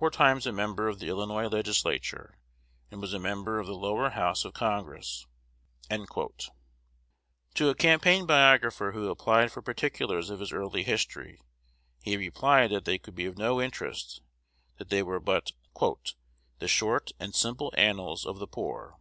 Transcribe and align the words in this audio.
Four 0.00 0.10
times 0.10 0.48
a 0.48 0.52
member 0.52 0.88
of 0.88 0.98
the 0.98 1.06
Illinois 1.06 1.46
Legislature, 1.46 2.36
and 2.90 3.00
was 3.00 3.14
a 3.14 3.20
member 3.20 3.60
of 3.60 3.68
the 3.68 3.76
Lower 3.76 4.10
House 4.10 4.44
of 4.44 4.52
Congress." 4.52 5.28
To 5.90 7.68
a 7.68 7.74
campaign 7.76 8.26
biographer 8.26 8.90
who 8.90 9.10
applied 9.10 9.52
for 9.52 9.62
particulars 9.62 10.28
of 10.28 10.40
his 10.40 10.50
early 10.52 10.82
history, 10.82 11.40
he 12.02 12.16
replied 12.16 12.72
that 12.72 12.84
they 12.84 12.98
could 12.98 13.14
be 13.14 13.26
of 13.26 13.38
no 13.38 13.62
interest; 13.62 14.22
that 14.78 14.88
they 14.88 15.04
were 15.04 15.20
but 15.20 15.52
"The 16.58 16.66
short 16.66 17.12
and 17.20 17.32
simple 17.32 17.72
annals 17.76 18.26
of 18.26 18.40
the 18.40 18.48
poor." 18.48 18.96